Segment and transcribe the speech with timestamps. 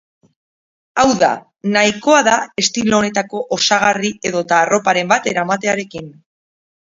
[1.01, 1.27] Hau da,
[1.75, 6.09] nahikoa da estilo honetako osagarri edota arroparen bat eramatearekin.